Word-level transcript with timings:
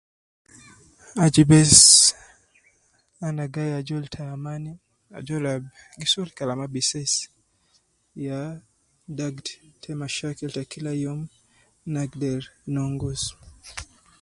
Aju 1.23 1.43
bes 1.49 1.73
ana 3.27 3.45
gayi 3.53 3.71
azol 3.79 4.05
ta 4.13 4.21
amani, 4.35 4.71
ajol 5.17 5.43
al 5.51 5.61
gi 5.99 6.07
sulu 6.11 6.31
kalama 6.37 6.65
bises, 6.73 7.13
ya 8.27 8.39
dagti 9.17 9.51
ta 9.81 9.89
mashakil 10.01 10.51
ta 10.55 10.63
kila 10.71 10.91
yomu, 11.03 11.25
ina 11.85 11.99
agider 12.05 12.41
nongus. 12.73 13.23